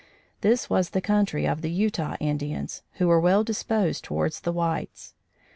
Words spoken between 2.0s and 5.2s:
Indians, who were well disposed towards the whites.